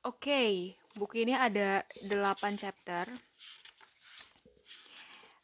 [0.00, 3.04] Oke, buku ini ada 8 chapter.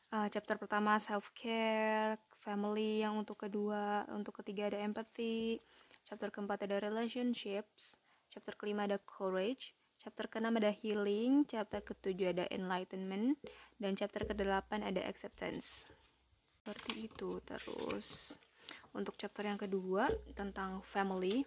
[0.08, 5.60] Uh, chapter pertama self care, family yang untuk kedua, untuk ketiga ada empathy,
[6.08, 8.00] chapter keempat ada relationships,
[8.32, 13.36] chapter kelima ada courage, chapter keenam ada healing, chapter ketujuh ada enlightenment,
[13.76, 15.84] dan chapter kedelapan ada acceptance.
[16.64, 17.44] Seperti itu.
[17.44, 18.40] Terus
[18.96, 21.44] untuk chapter yang kedua tentang family,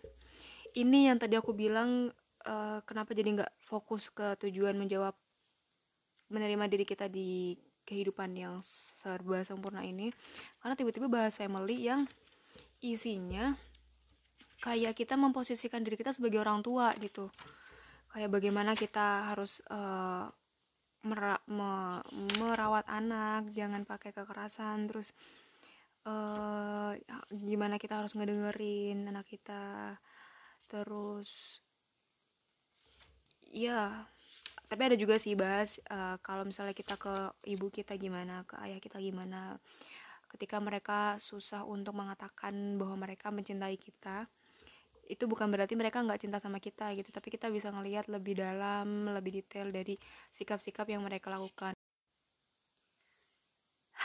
[0.77, 2.13] ini yang tadi aku bilang
[2.45, 5.15] uh, kenapa jadi nggak fokus ke tujuan menjawab
[6.29, 10.13] menerima diri kita di kehidupan yang serba sempurna ini?
[10.61, 12.05] Karena tiba-tiba bahas family yang
[12.79, 13.57] isinya
[14.59, 17.31] kayak kita memposisikan diri kita sebagai orang tua gitu.
[18.11, 20.27] Kayak bagaimana kita harus uh,
[20.99, 22.03] mera me
[22.35, 25.15] merawat anak jangan pakai kekerasan terus
[26.03, 26.91] uh,
[27.31, 29.95] gimana kita harus ngedengerin anak kita
[30.67, 31.63] terus
[33.49, 34.05] ya
[34.69, 38.77] tapi ada juga sih bahas uh, kalau misalnya kita ke ibu kita gimana ke ayah
[38.77, 39.57] kita gimana
[40.29, 44.29] ketika mereka susah untuk mengatakan bahwa mereka mencintai kita
[45.09, 49.09] itu bukan berarti mereka nggak cinta sama kita gitu tapi kita bisa ngelihat lebih dalam
[49.09, 49.97] lebih detail dari
[50.37, 51.73] sikap-sikap yang mereka lakukan.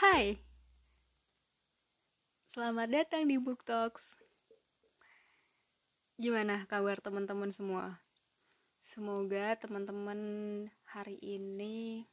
[0.01, 0.41] Hai.
[2.49, 4.17] Selamat datang di Book Talks.
[6.17, 8.04] Gimana kabar teman-teman semua?
[8.95, 10.19] Semoga teman-teman
[10.87, 12.07] hari ini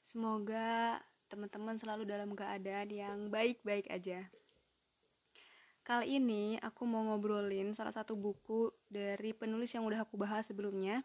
[0.00, 0.96] semoga
[1.28, 4.24] teman-teman selalu dalam keadaan yang baik-baik aja.
[5.84, 11.04] Kali ini aku mau ngobrolin salah satu buku dari penulis yang udah aku bahas sebelumnya,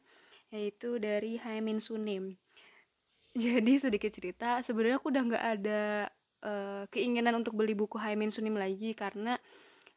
[0.55, 2.39] yaitu dari Haimin Sunim.
[3.35, 6.07] Jadi sedikit cerita, sebenarnya aku udah nggak ada
[6.47, 9.35] uh, keinginan untuk beli buku Haimin Sunim lagi karena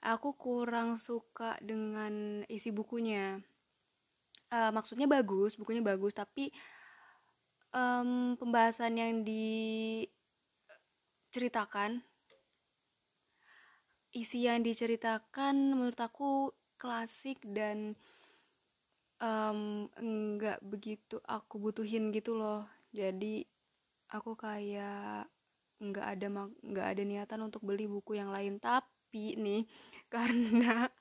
[0.03, 3.39] aku kurang suka dengan isi bukunya
[4.53, 6.53] uh, maksudnya bagus bukunya bagus tapi
[7.73, 9.25] um, pembahasan yang
[11.33, 12.05] diceritakan
[14.13, 17.97] isi yang diceritakan menurut aku klasik dan
[19.23, 22.69] um, enggak begitu aku butuhin gitu loh.
[22.93, 23.41] Jadi
[24.13, 25.27] aku kayak
[25.83, 26.27] nggak ada
[26.61, 28.61] nggak ada niatan untuk beli buku yang lain.
[28.61, 29.65] Tapi nih
[30.13, 30.93] karena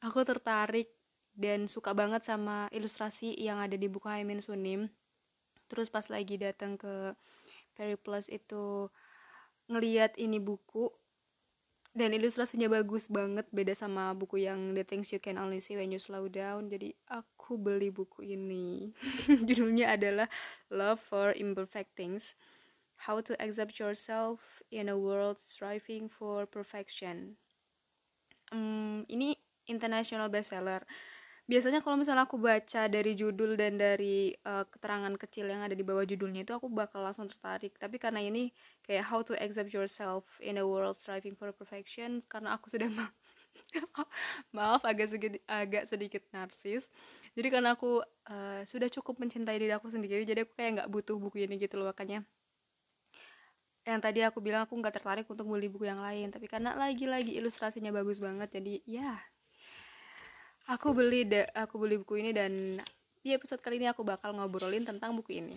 [0.00, 0.97] aku tertarik
[1.38, 4.90] dan suka banget sama ilustrasi yang ada di buku Haimin Sunim.
[5.70, 7.14] Terus pas lagi datang ke
[7.78, 8.90] Periplus itu
[9.70, 10.90] ngeliat ini buku
[11.94, 15.94] dan ilustrasinya bagus banget beda sama buku yang The Things You Can Only See When
[15.94, 16.74] You Slow Down.
[16.74, 18.90] Jadi aku beli buku ini.
[19.46, 20.26] Judulnya adalah
[20.74, 22.34] Love for Imperfect Things
[23.06, 27.38] How to Accept Yourself in a World Striving for Perfection.
[28.50, 29.38] Um, ini
[29.70, 30.82] international bestseller
[31.48, 35.80] biasanya kalau misalnya aku baca dari judul dan dari uh, keterangan kecil yang ada di
[35.80, 37.72] bawah judulnya itu aku bakal langsung tertarik.
[37.80, 38.52] Tapi karena ini
[38.84, 43.08] kayak how to accept yourself in a world striving for perfection karena aku sudah ma
[44.52, 46.92] maaf agak sedikit agak sedikit narsis.
[47.32, 51.16] Jadi karena aku uh, sudah cukup mencintai diri aku sendiri jadi aku kayak nggak butuh
[51.16, 52.28] buku ini gitu loh makanya
[53.88, 56.28] yang tadi aku bilang aku nggak tertarik untuk beli buku yang lain.
[56.28, 59.16] Tapi karena lagi-lagi ilustrasinya bagus banget jadi ya
[60.68, 62.76] aku beli de aku beli buku ini dan
[63.24, 65.56] di episode kali ini aku bakal ngobrolin tentang buku ini.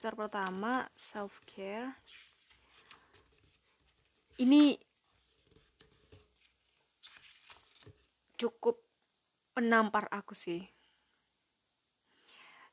[0.00, 1.92] Chapter pertama self care
[4.40, 4.80] ini
[8.40, 8.80] cukup
[9.52, 10.64] penampar aku sih.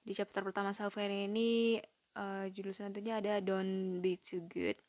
[0.08, 1.84] Di chapter pertama self care ini
[2.16, 4.80] uh, judul selanjutnya ada don't be too good.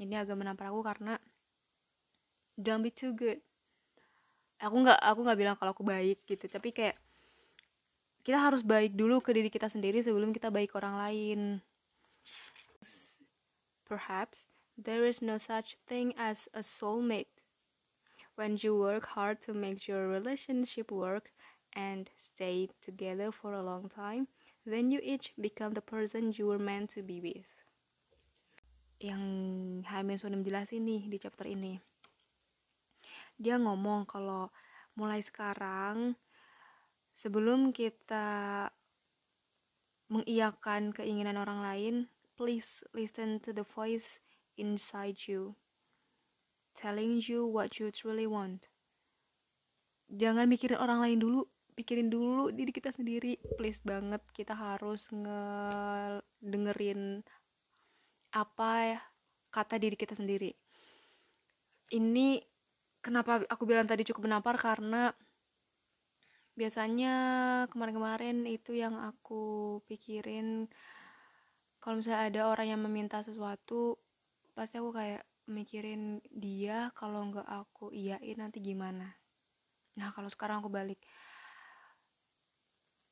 [0.00, 1.20] Ini agak menampar aku karena
[2.56, 3.44] don't be too good
[4.62, 6.94] aku nggak aku nggak bilang kalau aku baik gitu tapi kayak
[8.22, 11.40] kita harus baik dulu ke diri kita sendiri sebelum kita baik orang lain.
[13.82, 14.46] Perhaps
[14.78, 17.42] there is no such thing as a soulmate.
[18.38, 21.34] When you work hard to make your relationship work
[21.74, 24.30] and stay together for a long time
[24.62, 27.50] then you each become the person you were meant to be with.
[29.02, 29.24] Yang
[29.90, 31.91] Haimin sudah menjelasin nih di chapter ini
[33.38, 34.52] dia ngomong kalau
[34.96, 36.16] mulai sekarang
[37.16, 38.68] sebelum kita
[40.12, 41.94] mengiyakan keinginan orang lain,
[42.36, 44.20] please listen to the voice
[44.60, 45.56] inside you
[46.76, 48.68] telling you what you truly want.
[50.12, 53.40] Jangan mikirin orang lain dulu, pikirin dulu diri kita sendiri.
[53.56, 56.20] Please banget kita harus ngedengerin
[58.32, 59.00] apa
[59.52, 60.52] kata diri kita sendiri.
[61.92, 62.40] Ini
[63.02, 64.56] kenapa aku bilang tadi cukup menampar?
[64.56, 65.10] Karena
[66.54, 67.14] biasanya
[67.68, 70.68] kemarin-kemarin itu yang aku pikirin
[71.82, 73.98] kalau misalnya ada orang yang meminta sesuatu
[74.54, 79.18] pasti aku kayak mikirin dia kalau nggak aku iyain nanti gimana?
[79.98, 81.02] Nah kalau sekarang aku balik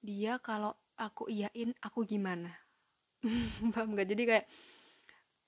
[0.00, 2.54] dia kalau aku iyain aku gimana?
[3.74, 4.46] Paham gak jadi kayak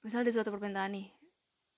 [0.03, 1.09] misalnya ada suatu permintaan nih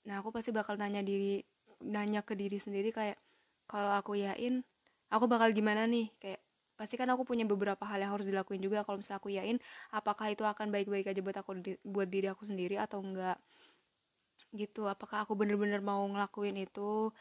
[0.04, 1.40] nah aku pasti bakal nanya diri
[1.84, 3.20] nanya ke diri sendiri kayak
[3.68, 4.64] kalau aku iyain
[5.12, 6.10] aku bakal gimana nih?
[6.18, 6.40] Kayak
[6.74, 8.82] pasti kan aku punya beberapa hal yang harus dilakuin juga.
[8.82, 9.56] Kalau misalnya aku yain
[9.94, 11.50] apakah itu akan baik-baik aja buat aku
[11.86, 13.38] buat diri aku sendiri atau enggak?
[14.50, 14.86] Gitu.
[14.86, 17.14] Apakah aku bener-bener mau ngelakuin itu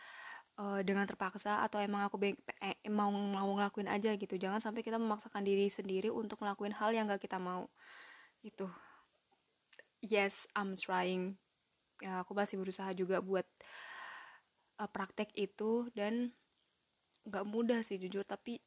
[0.57, 4.35] uh, dengan terpaksa atau emang aku eh, mau mau ngelakuin aja gitu.
[4.37, 7.69] Jangan sampai kita memaksakan diri sendiri untuk ngelakuin hal yang gak kita mau.
[8.41, 8.65] Gitu.
[10.03, 11.37] Yes I'm trying.
[12.01, 13.45] Ya aku masih berusaha juga buat
[14.79, 16.31] uh, praktek itu dan
[17.27, 18.23] nggak mudah sih jujur.
[18.23, 18.59] Tapi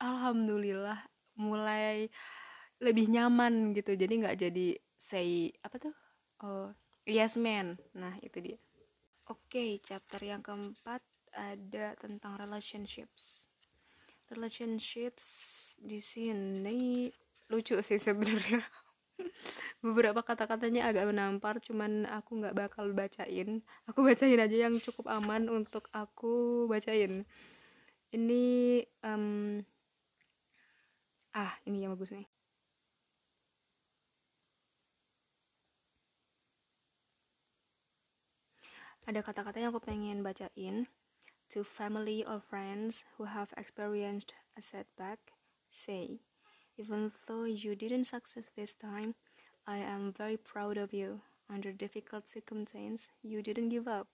[0.00, 1.04] alhamdulillah
[1.38, 2.08] mulai
[2.80, 3.94] lebih nyaman gitu.
[3.94, 4.66] Jadi nggak jadi
[4.96, 5.94] say apa tuh?
[6.44, 6.72] Oh
[7.04, 7.76] yes man.
[7.96, 8.58] Nah itu dia.
[9.30, 11.04] Oke okay, chapter yang keempat
[11.36, 13.46] ada tentang relationships.
[14.30, 15.26] Relationships
[15.78, 17.10] di sini
[17.50, 18.62] lucu sih sebenarnya
[19.80, 23.64] beberapa kata-katanya agak menampar cuman aku nggak bakal bacain.
[23.88, 27.24] Aku bacain aja yang cukup aman untuk aku bacain.
[28.10, 28.44] Ini
[29.06, 29.60] um,
[31.32, 32.26] ah ini yang bagus nih.
[39.08, 40.86] Ada kata-kata yang aku pengen bacain.
[41.50, 45.34] To family or friends who have experienced a setback
[45.66, 46.22] say
[46.80, 49.12] even though you didn't succeed this time
[49.68, 51.20] I am very proud of you.
[51.52, 54.08] Under difficult circumstances you didn't give up.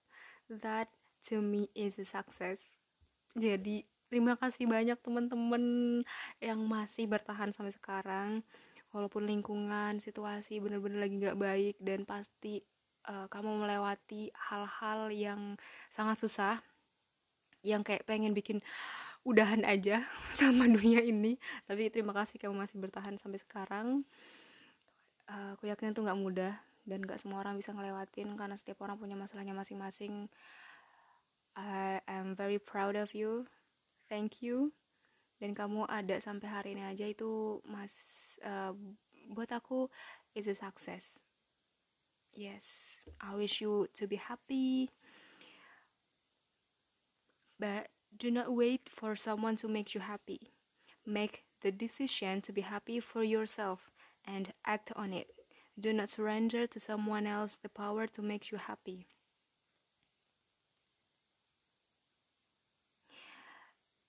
[0.51, 0.91] That
[1.31, 2.67] to me is a success.
[3.39, 5.65] Jadi terima kasih banyak teman-teman
[6.43, 8.31] yang masih bertahan sampai sekarang.
[8.91, 12.65] Walaupun lingkungan situasi bener-bener lagi gak baik dan pasti
[13.07, 15.61] uh, kamu melewati hal-hal yang
[15.93, 16.65] sangat susah
[17.61, 18.63] yang kayak pengen bikin
[19.27, 20.07] udahan aja
[20.39, 21.35] sama dunia ini.
[21.67, 24.07] Tapi terima kasih kamu masih bertahan sampai sekarang.
[25.27, 26.55] Uh, aku yakin itu nggak mudah
[26.87, 30.31] dan nggak semua orang bisa ngelewatin karena setiap orang punya masalahnya masing-masing.
[31.59, 33.51] I am very proud of you.
[34.07, 34.71] Thank you.
[35.43, 37.93] Dan kamu ada sampai hari ini aja itu mas
[38.47, 38.73] uh,
[39.35, 39.91] buat aku
[40.39, 41.19] is a success.
[42.31, 44.89] Yes I wish you to be happy.
[47.57, 50.53] But do not wait for someone to make you happy.
[51.05, 53.91] Make the decision to be happy for yourself
[54.25, 55.29] and act on it.
[55.79, 59.07] Do not surrender to someone else the power to make you happy.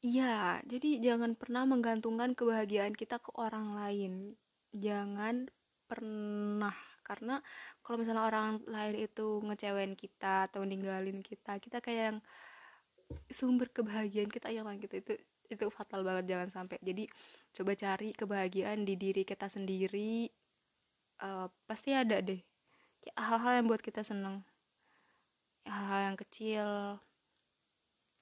[0.06, 4.14] Iya, jadi jangan pernah menggantungkan kebahagiaan kita ke orang lain.
[4.72, 5.50] Jangan
[5.90, 7.40] pernah karena
[7.82, 12.20] kalau misalnya orang lain itu ngecewain kita atau ninggalin kita, kita kayak yang
[13.32, 15.00] sumber kebahagiaan kita hilang gitu.
[15.00, 15.14] Itu
[15.48, 16.78] itu fatal banget jangan sampai.
[16.84, 17.08] Jadi
[17.56, 20.28] coba cari kebahagiaan di diri kita sendiri.
[21.18, 22.38] Uh, pasti ada deh
[23.16, 24.44] hal-hal yang buat kita seneng
[25.68, 26.68] hal-hal yang kecil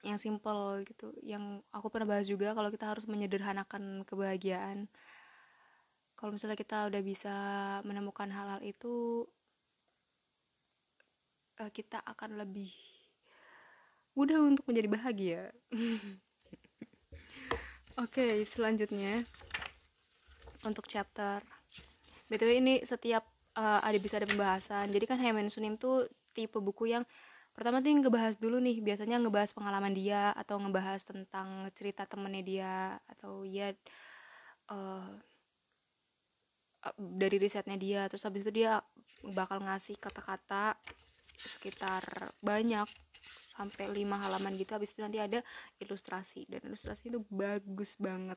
[0.04, 4.86] yang simple gitu yang aku pernah bahas juga kalau kita harus menyederhanakan kebahagiaan
[6.14, 7.36] kalau misalnya kita udah bisa
[7.82, 9.26] menemukan hal-hal itu
[11.58, 12.70] eh, kita akan lebih
[14.16, 15.42] mudah untuk menjadi bahagia.
[18.00, 19.28] Oke okay, selanjutnya.
[20.64, 21.44] Untuk chapter.
[22.26, 24.88] Btw ini setiap uh, ada bisa ada pembahasan.
[24.90, 27.04] Jadi kan Heimen Sunim tuh tipe buku yang
[27.52, 28.80] pertama tuh ngebahas dulu nih.
[28.80, 32.74] Biasanya ngebahas pengalaman dia atau ngebahas tentang cerita temennya dia
[33.06, 33.76] atau ya
[34.72, 35.12] uh,
[36.96, 38.08] dari risetnya dia.
[38.08, 38.80] Terus habis itu dia
[39.22, 40.74] bakal ngasih kata-kata
[41.36, 42.88] sekitar banyak
[43.56, 45.40] sampai lima halaman gitu habis itu nanti ada
[45.80, 46.44] ilustrasi.
[46.44, 48.36] Dan ilustrasi itu bagus banget.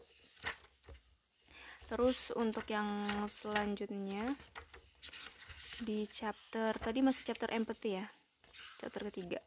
[1.91, 4.37] Terus untuk yang selanjutnya
[5.83, 8.05] di chapter tadi masih chapter empathy ya?
[8.79, 9.43] Chapter ketiga.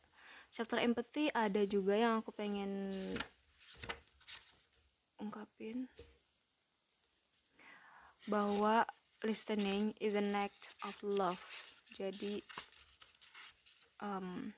[0.53, 2.93] Chapter empathy ada juga yang aku pengen
[5.17, 5.89] ungkapin.
[8.29, 8.85] Bahwa
[9.25, 11.41] listening is an act of love.
[11.95, 12.43] Jadi
[14.03, 14.51] um,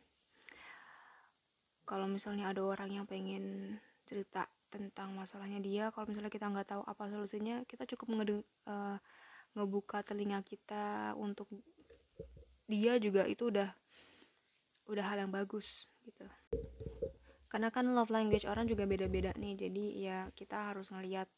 [1.85, 6.83] kalau misalnya ada orang yang pengen cerita tentang masalahnya dia kalau misalnya kita nggak tahu
[6.83, 8.27] apa solusinya kita cukup
[8.67, 8.99] uh,
[9.55, 11.47] ngebuka telinga kita untuk
[12.67, 13.71] dia juga itu udah
[14.91, 16.27] udah hal yang bagus gitu.
[17.49, 21.31] Karena kan love language orang juga beda-beda nih jadi ya kita harus ngeliat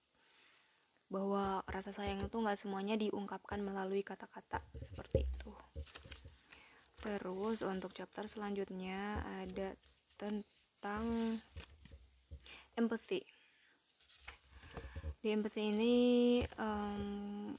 [1.07, 5.53] bahwa rasa sayang itu nggak semuanya diungkapkan melalui kata-kata seperti itu.
[6.99, 9.77] Terus untuk chapter selanjutnya ada
[10.17, 11.39] tentang
[12.77, 13.25] empathy
[15.27, 15.97] di empathy ini
[16.55, 17.51] um,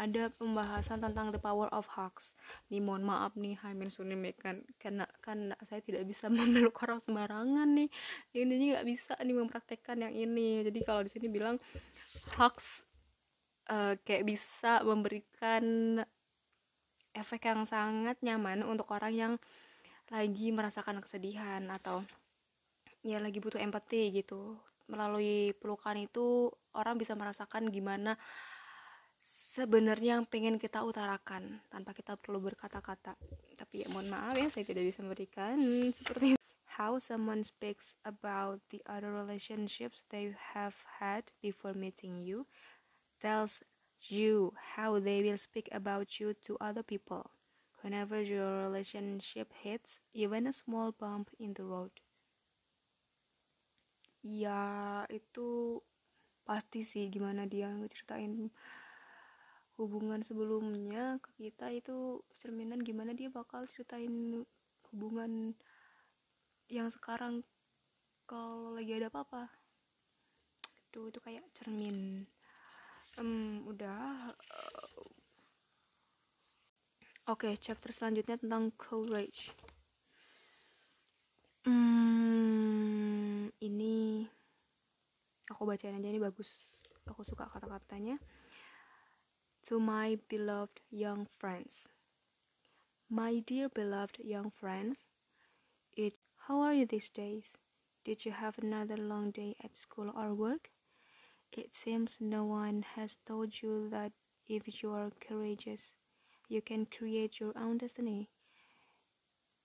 [0.00, 2.32] ada pembahasan tentang the power of hugs.
[2.72, 7.92] Nih mohon maaf nih Haimin Sunimekan karena kan saya tidak bisa memeluk orang sembarangan nih.
[8.32, 10.64] Ini nggak bisa nih mempraktekkan yang ini.
[10.64, 11.60] Jadi kalau di sini bilang
[12.40, 12.80] hugs
[13.68, 15.64] uh, kayak bisa memberikan
[17.12, 19.32] efek yang sangat nyaman untuk orang yang
[20.10, 22.02] lagi merasakan kesedihan atau
[23.02, 24.58] ya lagi butuh empati gitu.
[24.86, 28.14] Melalui pelukan itu orang bisa merasakan gimana
[29.18, 33.18] sebenarnya yang pengen kita utarakan tanpa kita perlu berkata-kata.
[33.58, 35.58] Tapi ya mohon maaf ya saya tidak bisa memberikan
[35.90, 36.36] seperti
[36.76, 42.44] how someone speaks about the other relationships they have had before meeting you
[43.16, 43.64] tells
[44.12, 47.24] you how they will speak about you to other people
[47.82, 51.92] whenever your relationship hits even a small bump in the road.
[54.22, 55.80] Ya itu
[56.46, 58.50] pasti sih gimana dia ngeceritain
[59.76, 64.46] hubungan sebelumnya ke kita itu cerminan gimana dia bakal ceritain
[64.88, 65.52] hubungan
[66.72, 67.44] yang sekarang
[68.26, 69.52] kalau lagi ada apa-apa.
[70.90, 72.26] Itu itu kayak cermin.
[73.16, 74.34] Um, udah
[77.26, 79.50] oke okay, chapter selanjutnya tentang courage
[81.66, 84.26] hmm, ini
[85.50, 88.18] aku bacain aja ini bagus aku suka kata-katanya
[89.66, 91.88] to my beloved young friends.
[93.10, 95.06] My dear beloved young friends,
[95.96, 96.14] it,
[96.46, 97.58] how are you these days?
[98.04, 100.70] Did you have another long day at school or work?
[101.52, 104.12] It seems no one has told you that
[104.46, 105.94] if you are courageous,
[106.48, 108.30] you can create your own destiny.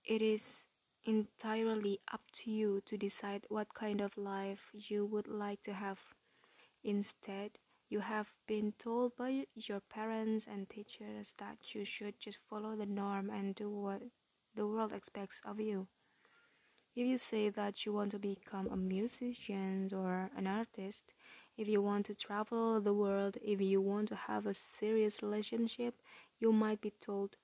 [0.04, 0.66] It is
[1.02, 5.98] entirely up to you to decide what kind of life you would like to have.
[6.84, 7.58] Instead,
[7.88, 12.86] you have been told by your parents and teachers that you should just follow the
[12.86, 14.02] norm and do what
[14.54, 15.88] the world expects of you.
[16.96, 21.04] If you say that you want to become a musician or an artist,
[21.58, 26.00] if you want to travel the world, if you want to have a serious relationship,
[26.42, 27.36] you might be told,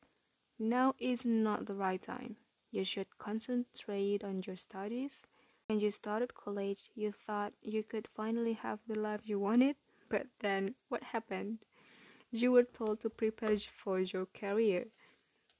[0.58, 2.36] now is not the right time.
[2.72, 5.22] You should concentrate on your studies.
[5.68, 9.76] When you started college, you thought you could finally have the life you wanted.
[10.08, 11.58] But then, what happened?
[12.30, 14.86] You were told to prepare for your career.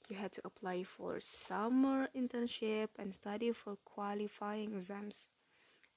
[0.08, 5.28] You had to apply for summer internship and study for qualifying exams.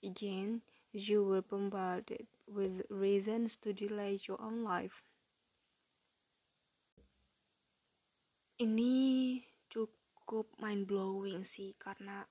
[0.04, 0.62] Again,
[0.94, 5.04] you were bombarded with reasons to delay your own life.
[8.62, 8.94] Ini
[9.74, 12.22] cukup mind blowing sih karena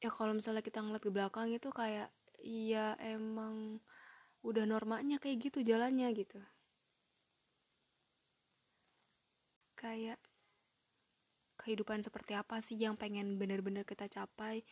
[0.00, 2.08] ya kalau misalnya kita ngeliat ke belakang itu kayak
[2.40, 3.76] iya emang
[4.40, 6.40] udah normanya kayak gitu jalannya gitu.
[9.76, 10.16] Kayak
[11.60, 14.64] kehidupan seperti apa sih yang pengen bener-bener kita capai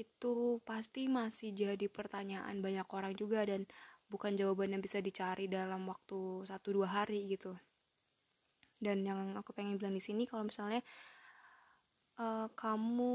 [0.00, 3.68] itu pasti masih jadi pertanyaan banyak orang juga dan
[4.08, 7.52] bukan jawaban yang bisa dicari dalam waktu satu dua hari gitu
[8.78, 10.82] dan yang aku pengen bilang di sini kalau misalnya
[12.18, 13.14] uh, kamu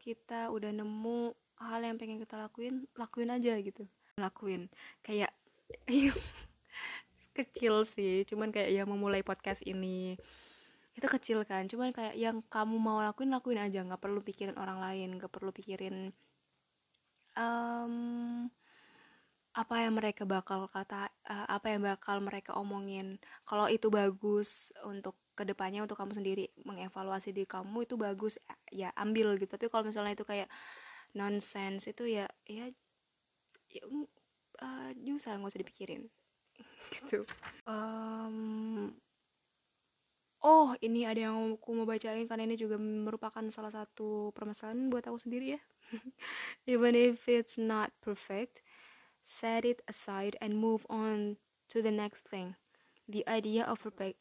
[0.00, 3.84] kita udah nemu hal yang pengen kita lakuin lakuin aja gitu.
[4.18, 4.68] Lakuin.
[5.00, 5.32] Kayak
[7.38, 8.28] kecil sih.
[8.28, 10.16] Cuman kayak ya memulai podcast ini
[10.92, 11.64] itu kecil kan.
[11.68, 13.80] Cuman kayak yang kamu mau lakuin lakuin aja.
[13.84, 15.16] Nggak perlu pikirin orang lain.
[15.16, 16.12] Nggak perlu pikirin
[17.36, 18.48] um,
[19.52, 23.20] apa yang mereka bakal kata uh, apa yang bakal mereka omongin.
[23.44, 28.40] Kalau itu bagus untuk ke depannya untuk kamu sendiri mengevaluasi di kamu itu bagus
[28.72, 29.52] ya ambil gitu.
[29.52, 30.48] Tapi kalau misalnya itu kayak
[31.12, 32.72] nonsense itu ya ya,
[33.68, 33.84] ya
[34.64, 36.02] uh, usah nggak usah dipikirin.
[36.92, 37.24] Gitu.
[37.64, 38.92] Um,
[40.44, 45.08] oh ini ada yang aku mau bacain karena ini juga merupakan salah satu permasalahan buat
[45.08, 45.60] aku sendiri ya.
[46.72, 48.60] Even if it's not perfect
[49.22, 51.38] set it aside and move on
[51.70, 52.54] to the next thing.
[53.08, 54.18] The idea of perfect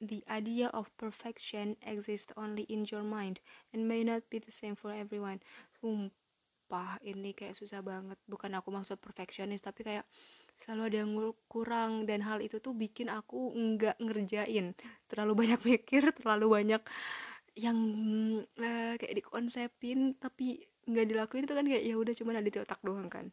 [0.00, 3.38] the idea of perfection exists only in your mind
[3.72, 5.44] and may not be the same for everyone.
[5.76, 8.16] Sumpah ini kayak susah banget.
[8.24, 10.08] Bukan aku maksud perfectionist tapi kayak
[10.56, 11.12] selalu ada yang
[11.52, 14.72] kurang dan hal itu tuh bikin aku nggak ngerjain.
[15.04, 16.82] Terlalu banyak mikir terlalu banyak
[17.58, 17.78] yang
[18.56, 22.80] uh, kayak dikonsepin tapi nggak dilakuin itu kan kayak ya udah cuma ada di otak
[22.80, 23.28] doang kan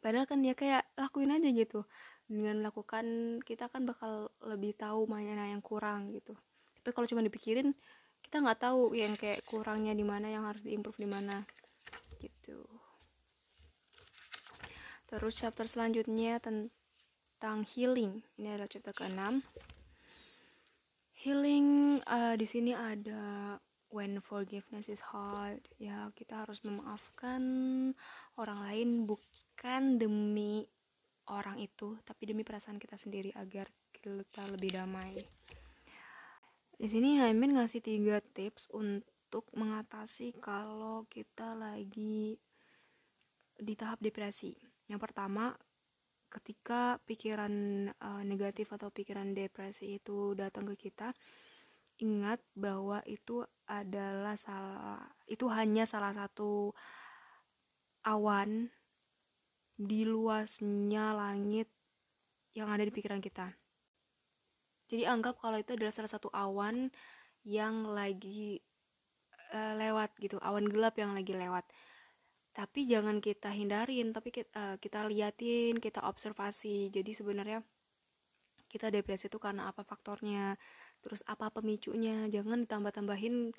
[0.00, 1.84] padahal kan ya kayak lakuin aja gitu.
[2.26, 6.34] Dengan lakukan kita kan bakal lebih tahu mana yang kurang gitu.
[6.80, 7.76] Tapi kalau cuma dipikirin
[8.20, 11.44] kita nggak tahu yang kayak kurangnya di mana yang harus diimprove di mana
[12.20, 12.64] gitu.
[15.10, 18.22] Terus chapter selanjutnya tentang healing.
[18.38, 19.42] Ini adalah chapter ke-6
[21.20, 23.56] healing uh, di sini ada
[23.92, 25.60] when forgiveness is hard.
[25.76, 27.42] Ya kita harus memaafkan
[28.40, 29.28] orang lain bukan
[30.00, 30.64] demi
[31.28, 35.20] orang itu tapi demi perasaan kita sendiri agar kita lebih damai.
[36.80, 42.40] Di sini Haimin ngasih tiga tips untuk mengatasi kalau kita lagi
[43.60, 44.56] di tahap depresi.
[44.88, 45.52] Yang pertama
[46.32, 47.52] ketika pikiran
[48.00, 51.12] uh, negatif atau pikiran depresi itu datang ke kita
[52.00, 56.72] ingat bahwa itu adalah salah itu hanya salah satu
[58.08, 58.72] awan
[59.80, 61.72] di luasnya langit
[62.52, 63.48] yang ada di pikiran kita.
[64.92, 66.92] Jadi anggap kalau itu adalah salah satu awan
[67.46, 68.60] yang lagi
[69.56, 71.64] uh, lewat gitu, awan gelap yang lagi lewat.
[72.52, 76.92] Tapi jangan kita hindarin, tapi kita, uh, kita liatin, kita observasi.
[76.92, 77.64] Jadi sebenarnya
[78.68, 80.60] kita depresi itu karena apa faktornya?
[81.00, 83.56] terus apa pemicunya jangan ditambah-tambahin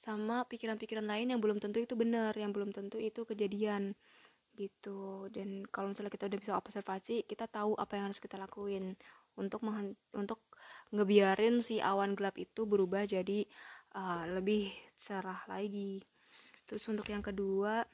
[0.00, 3.92] sama pikiran-pikiran lain yang belum tentu itu benar yang belum tentu itu kejadian
[4.58, 8.98] gitu dan kalau misalnya kita udah bisa observasi kita tahu apa yang harus kita lakuin
[9.38, 9.62] untuk
[10.14, 10.40] untuk
[10.90, 13.46] ngebiarin si awan gelap itu berubah jadi
[13.94, 16.02] uh, lebih cerah lagi
[16.66, 17.86] terus untuk yang kedua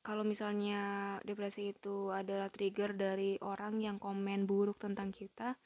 [0.00, 5.58] kalau misalnya depresi itu adalah trigger dari orang yang komen buruk tentang kita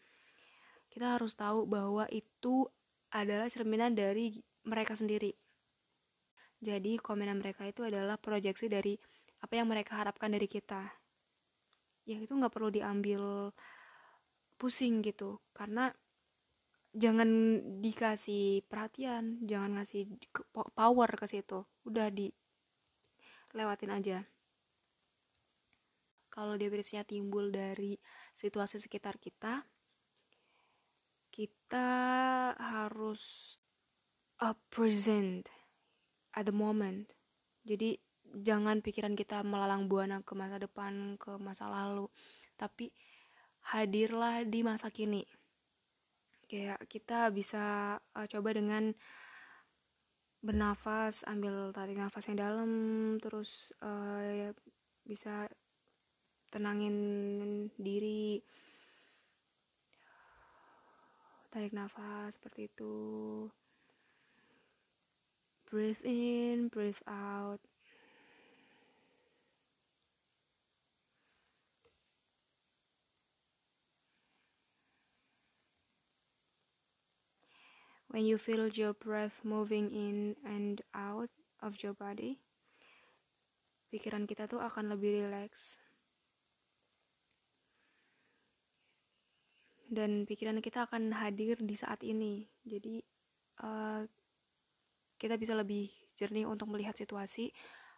[0.91, 2.67] kita harus tahu bahwa itu
[3.15, 5.35] adalah cerminan dari mereka sendiri.
[6.61, 8.99] Jadi komenan mereka itu adalah proyeksi dari
[9.41, 10.93] apa yang mereka harapkan dari kita.
[12.09, 13.53] Ya itu nggak perlu diambil
[14.61, 15.93] pusing gitu, karena
[16.93, 17.29] jangan
[17.81, 20.05] dikasih perhatian, jangan ngasih
[20.77, 24.19] power ke situ, udah dilewatin aja.
[26.31, 27.97] Kalau depresinya timbul dari
[28.37, 29.65] situasi sekitar kita,
[31.33, 31.89] kita
[32.59, 33.57] harus
[34.43, 35.49] uh, present
[36.35, 37.11] at the moment
[37.65, 38.01] jadi
[38.35, 42.07] jangan pikiran kita melalang buana ke masa depan ke masa lalu.
[42.55, 42.91] Tapi
[43.75, 45.27] hadirlah di masa kini.
[46.51, 48.91] Kayak kita bisa uh, coba dengan
[50.41, 52.71] bernafas ambil tarik nafas yang dalam
[53.21, 54.51] terus uh,
[55.05, 55.47] bisa
[56.51, 56.97] tenangin
[57.79, 58.43] diri.
[61.51, 62.95] Tarik nafas seperti itu.
[65.71, 67.63] Breathe in breathe out
[78.11, 81.31] when you feel your breath moving in and out
[81.63, 82.43] of your body
[83.91, 85.83] pikiran kita tuh akan lebih rileks.
[89.91, 92.47] Dan pikiran kita akan hadir di saat ini.
[92.63, 93.03] Jadi
[93.67, 94.07] uh,
[95.19, 97.51] kita bisa lebih jernih untuk melihat situasi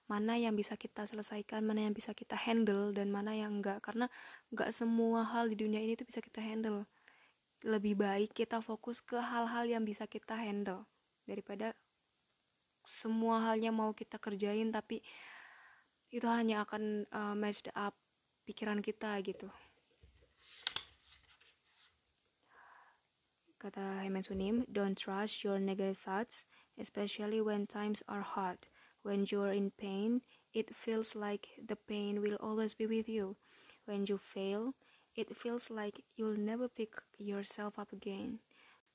[0.09, 3.85] mana yang bisa kita selesaikan mana yang bisa kita handle dan mana yang enggak.
[3.85, 4.09] Karena
[4.49, 6.89] enggak semua hal di dunia ini tuh bisa kita handle
[7.63, 10.87] lebih baik kita fokus ke hal-hal yang bisa kita handle
[11.27, 11.75] daripada
[12.83, 14.99] semua halnya mau kita kerjain tapi
[16.11, 17.95] itu hanya akan uh, match up
[18.45, 19.47] pikiran kita gitu
[23.63, 26.51] Kata Haiman Sunim, don't trust your negative thoughts,
[26.83, 28.59] especially when times are hard.
[29.07, 33.37] When you're in pain, it feels like the pain will always be with you.
[33.87, 34.75] When you fail,
[35.17, 38.41] it feels like you'll never pick yourself up again.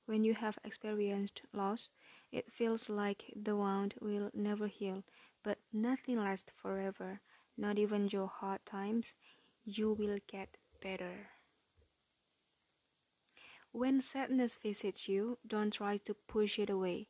[0.06, 1.90] When you have experienced loss,
[2.32, 5.04] it feels like the wound will never heal,
[5.44, 7.22] but nothing lasts forever.
[7.58, 9.16] Not even your hard times,
[9.66, 11.30] you will get better.
[13.72, 17.08] When sadness visits you, don't try to push it away.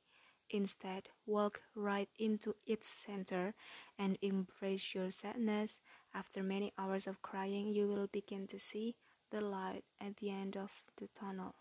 [0.52, 3.56] Instead, walk right into its center
[3.98, 5.80] and embrace your sadness.
[6.14, 8.96] After many hours of crying, you will begin to see
[9.32, 11.56] the light at the end of the tunnel.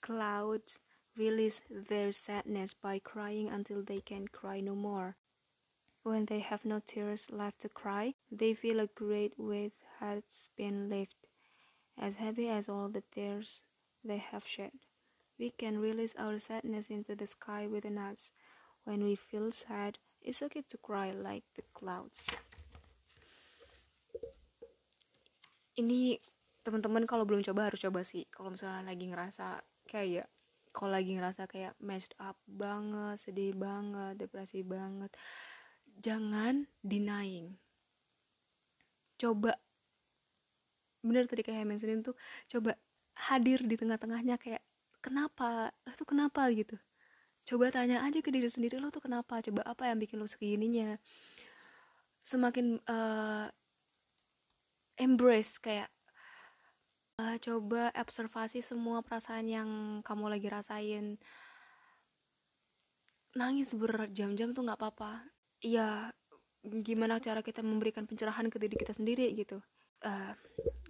[0.00, 0.78] Clouds
[1.16, 5.16] release their sadness by crying until they can cry no more.
[6.02, 10.22] When they have no tears left to cry, they feel a great weight has
[10.56, 11.28] been lifted
[11.98, 13.62] as heavy as all the tears
[14.04, 14.72] they have shed.
[15.38, 18.32] We can release our sadness into the sky within us.
[18.84, 22.26] when we feel sad it's okay to cry like the clouds
[25.78, 26.18] ini
[26.66, 28.26] teman-teman kalau belum coba harus coba sih.
[28.28, 30.26] Kalau misalnya lagi ngerasa kayak
[30.74, 35.10] kalau lagi ngerasa kayak messed up banget sedih banget depresi banget
[35.98, 37.58] jangan denying.
[39.18, 39.58] Coba.
[41.02, 42.14] Bener tadi kayak mentionin tuh
[42.50, 42.78] coba
[43.18, 44.62] hadir di tengah-tengahnya kayak
[45.02, 45.74] kenapa?
[45.86, 46.46] Lo tuh kenapa?
[46.54, 46.78] gitu.
[47.48, 49.40] Coba tanya aja ke diri sendiri lo tuh kenapa?
[49.42, 51.00] Coba apa yang bikin lo segininya?
[52.22, 53.48] Semakin uh,
[54.98, 55.88] embrace kayak
[57.18, 59.70] uh, coba observasi semua perasaan yang
[60.06, 61.18] kamu lagi rasain.
[63.34, 65.26] Nangis berjam-jam tuh nggak apa-apa.
[65.62, 66.10] Iya
[66.62, 69.62] gimana cara kita memberikan pencerahan ke diri kita sendiri gitu.
[69.98, 70.30] Uh,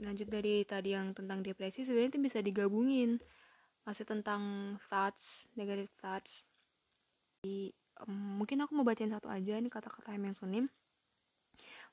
[0.04, 3.20] lanjut dari tadi yang tentang depresi sebenarnya itu bisa digabungin.
[3.84, 6.44] Masih tentang thoughts negative thoughts.
[7.40, 7.72] Di,
[8.04, 10.68] um, mungkin aku mau bacain satu aja ini kata-kata yang sunim.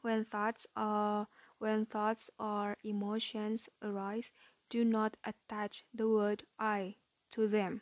[0.03, 1.25] When thoughts are
[1.59, 4.31] when thoughts or emotions arise
[4.69, 6.95] do not attach the word i
[7.31, 7.81] to them.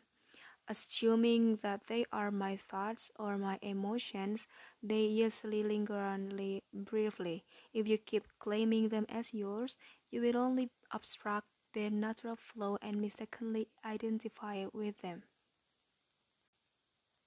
[0.68, 4.48] Assuming that they are my thoughts or my emotions
[4.82, 7.44] they usually linger only briefly.
[7.74, 9.78] If you keep claiming them as yours
[10.12, 15.24] you will only obstruct their natural flow and mistakenly identify with them.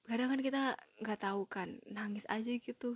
[0.07, 0.63] Kadang kan kita
[1.03, 2.95] nggak tahu kan nangis aja gitu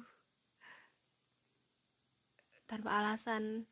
[2.71, 3.67] tanpa alasan.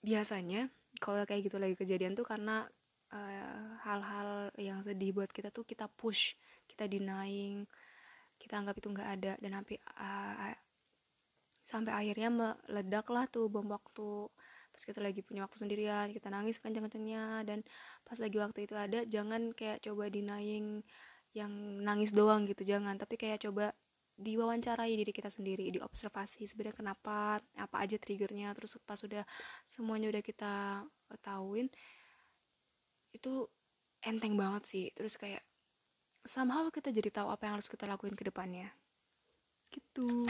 [0.00, 0.72] Biasanya
[1.04, 2.64] kalau kayak gitu lagi kejadian tuh karena
[3.12, 6.32] eh, hal-hal uh, yang sedih buat kita tuh kita push
[6.64, 7.68] kita denying
[8.38, 10.56] kita anggap itu nggak ada dan sampai uh,
[11.64, 14.28] sampai akhirnya meledak lah tuh bom waktu
[14.74, 17.62] pas kita lagi punya waktu sendirian kita nangis kenceng-kencengnya dan
[18.02, 20.82] pas lagi waktu itu ada jangan kayak coba denying
[21.32, 23.70] yang nangis doang gitu jangan tapi kayak coba
[24.14, 29.26] diwawancarai diri kita sendiri diobservasi sebenarnya kenapa apa aja triggernya terus pas sudah
[29.66, 30.86] semuanya udah kita
[31.18, 31.66] tahuin
[33.14, 33.46] itu
[34.04, 34.86] enteng banget sih.
[34.92, 35.40] Terus kayak
[36.26, 38.68] somehow kita jadi tahu apa yang harus kita lakuin ke depannya.
[39.72, 40.28] Gitu.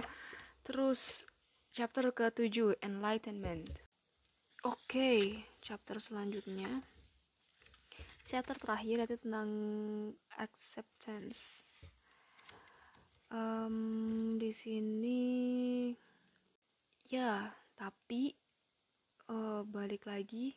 [0.62, 1.26] Terus
[1.74, 3.68] chapter ke-7 enlightenment.
[4.64, 5.20] Oke okay,
[5.60, 6.86] chapter selanjutnya.
[8.24, 9.50] Chapter terakhir itu tentang
[10.40, 11.68] acceptance
[13.34, 13.76] um,
[14.38, 15.22] di sini
[17.10, 18.30] ya tapi
[19.28, 20.54] uh, balik lagi.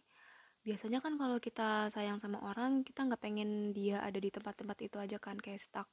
[0.62, 4.98] Biasanya kan kalau kita sayang sama orang kita nggak pengen dia ada di tempat-tempat itu
[5.00, 5.90] aja kan kayak stuck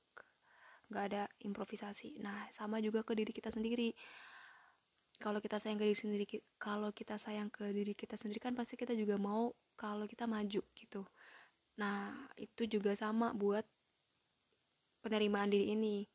[0.91, 2.21] nggak ada improvisasi.
[2.21, 3.95] Nah sama juga ke diri kita sendiri.
[5.23, 6.25] Kalau kita sayang ke diri sendiri
[6.59, 10.63] kalau kita sayang ke diri kita sendiri kan pasti kita juga mau kalau kita maju
[10.75, 11.03] gitu.
[11.79, 13.63] Nah itu juga sama buat
[15.07, 16.14] penerimaan diri ini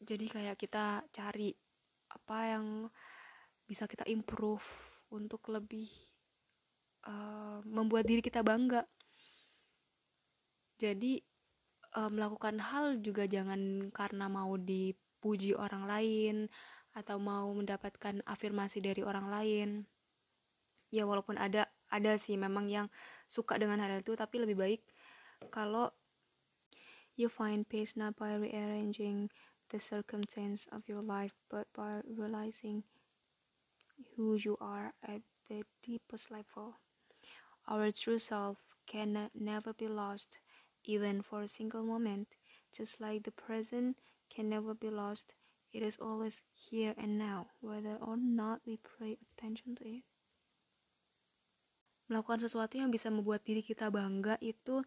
[0.00, 1.56] jadi kayak kita cari
[2.12, 2.66] apa yang
[3.66, 4.64] bisa kita improve
[5.10, 5.90] untuk lebih
[7.06, 8.86] uh, membuat diri kita bangga.
[10.76, 11.18] Jadi
[11.96, 16.36] uh, melakukan hal juga jangan karena mau dipuji orang lain
[16.96, 19.68] atau mau mendapatkan afirmasi dari orang lain.
[20.92, 22.86] Ya walaupun ada ada sih memang yang
[23.26, 24.80] suka dengan hal itu tapi lebih baik
[25.50, 25.90] kalau
[27.18, 29.30] you find peace not by rearranging
[29.70, 32.84] the circumstance of your life, but by realizing
[34.16, 36.76] who you are at the deepest level.
[37.68, 40.38] Our true self can never be lost,
[40.84, 42.28] even for a single moment.
[42.76, 43.96] Just like the present
[44.30, 45.32] can never be lost,
[45.72, 50.04] it is always here and now, whether or not we pay attention to it.
[52.06, 54.78] Melakukan sesuatu yang bisa membuat diri kita bangga itu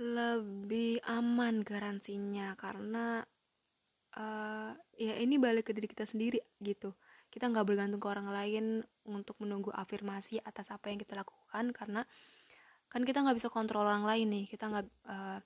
[0.00, 3.20] lebih aman garansinya karena
[4.16, 6.96] uh, ya ini balik ke diri kita sendiri gitu.
[7.30, 12.02] Kita nggak bergantung ke orang lain untuk menunggu afirmasi atas apa yang kita lakukan karena
[12.90, 14.44] kan kita nggak bisa kontrol orang lain nih.
[14.50, 15.38] Kita nggak uh,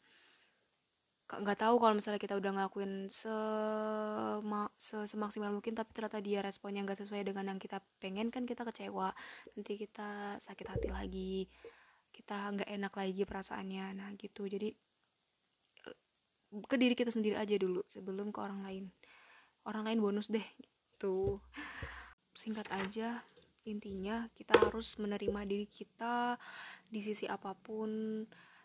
[1.24, 4.68] nggak tahu kalau misalnya kita udah ngelakuin sema,
[5.08, 9.12] semaksimal mungkin tapi ternyata dia responnya nggak sesuai dengan yang kita pengen kan kita kecewa.
[9.56, 11.48] Nanti kita sakit hati lagi
[12.14, 13.86] kita nggak enak lagi perasaannya.
[13.98, 14.46] Nah gitu.
[14.46, 14.70] Jadi
[16.66, 18.84] ke diri kita sendiri aja dulu sebelum ke orang lain.
[19.66, 21.40] Orang lain bonus deh gitu.
[22.34, 23.22] Singkat aja
[23.64, 26.36] intinya kita harus menerima diri kita
[26.86, 28.22] di sisi apa pun.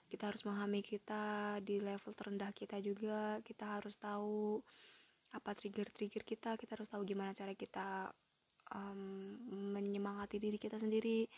[0.09, 3.37] Kita harus memahami kita di level terendah kita juga.
[3.45, 4.57] Kita harus tahu
[5.33, 6.57] apa trigger-trigger kita.
[6.57, 8.09] Kita harus tahu gimana cara kita
[8.73, 9.37] um,
[9.73, 11.29] menyemangati diri kita sendiri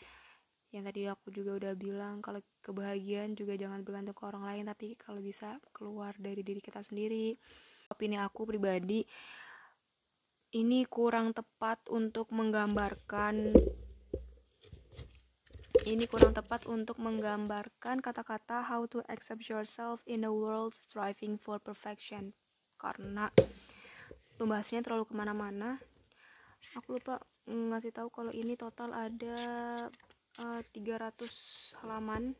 [0.72, 4.96] yang tadi aku juga udah bilang kalau kebahagiaan juga jangan bergantung ke orang lain tapi
[4.96, 7.36] kalau bisa keluar dari diri kita sendiri.
[7.92, 9.04] Opini aku pribadi
[10.52, 13.52] ini kurang tepat untuk menggambarkan
[15.82, 21.58] ini kurang tepat untuk menggambarkan kata-kata how to accept yourself in a world striving for
[21.58, 22.30] perfection.
[22.78, 23.28] Karena
[24.38, 25.82] pembahasannya terlalu ke mana-mana.
[26.78, 27.18] Aku lupa
[27.50, 29.38] ngasih tahu kalau ini total ada
[30.38, 32.32] uh, eh, 300 halaman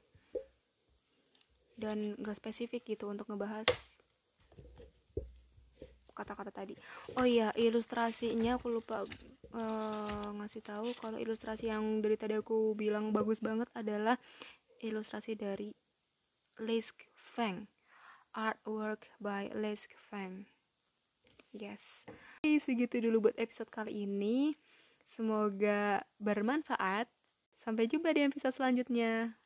[1.76, 3.66] dan gak spesifik gitu untuk ngebahas
[6.12, 6.76] kata-kata tadi.
[7.16, 9.02] Oh iya ilustrasinya aku lupa
[9.56, 14.20] uh, ngasih tahu kalau ilustrasi yang dari tadi aku bilang bagus banget adalah
[14.84, 15.72] ilustrasi dari
[16.60, 17.64] Lisk Feng
[18.32, 20.48] artwork by Lisk Feng.
[21.52, 22.08] Yes.
[22.44, 24.56] Segitu dulu buat episode kali ini.
[25.04, 27.04] Semoga bermanfaat
[27.62, 29.38] Sampai jumpa di episode selanjutnya.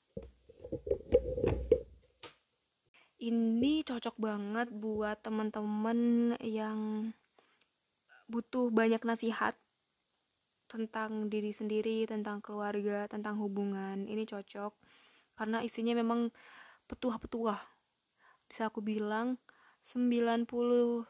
[3.20, 7.12] Ini cocok banget buat teman-teman yang
[8.24, 9.52] butuh banyak nasihat
[10.64, 14.09] tentang diri sendiri, tentang keluarga, tentang hubungan.
[14.09, 14.72] Ini cocok
[15.37, 16.33] karena isinya memang
[16.88, 17.61] petuah-petuah.
[18.48, 19.37] Bisa aku bilang
[19.85, 21.05] 98%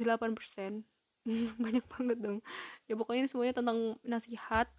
[1.64, 2.40] banyak banget dong.
[2.88, 4.72] Ya pokoknya semuanya tentang nasihat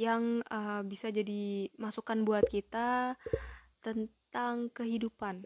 [0.00, 3.20] yang uh, bisa jadi masukan buat kita
[3.84, 5.44] tentang kehidupan